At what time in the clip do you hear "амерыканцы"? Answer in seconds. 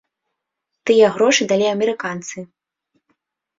1.75-2.37